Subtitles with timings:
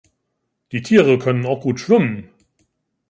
[0.71, 2.31] Die Tiere können auch gut schwimmen.